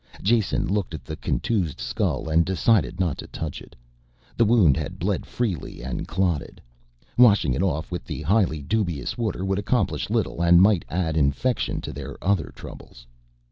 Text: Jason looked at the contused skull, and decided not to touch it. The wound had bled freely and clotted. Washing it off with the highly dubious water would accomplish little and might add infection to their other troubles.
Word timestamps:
Jason 0.23 0.65
looked 0.67 0.95
at 0.95 1.05
the 1.05 1.15
contused 1.15 1.79
skull, 1.79 2.27
and 2.27 2.43
decided 2.43 2.99
not 2.99 3.19
to 3.19 3.27
touch 3.27 3.61
it. 3.61 3.75
The 4.35 4.45
wound 4.45 4.75
had 4.75 4.97
bled 4.97 5.27
freely 5.27 5.83
and 5.83 6.07
clotted. 6.07 6.59
Washing 7.19 7.53
it 7.53 7.61
off 7.61 7.91
with 7.91 8.05
the 8.05 8.23
highly 8.23 8.63
dubious 8.63 9.15
water 9.15 9.45
would 9.45 9.59
accomplish 9.59 10.09
little 10.09 10.41
and 10.41 10.59
might 10.59 10.85
add 10.89 11.17
infection 11.17 11.81
to 11.81 11.93
their 11.93 12.17
other 12.19 12.51
troubles. 12.55 13.05